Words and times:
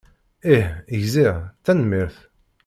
Ih, 0.53 0.67
gziɣ, 1.03 1.35
tanemmirt. 1.65 2.17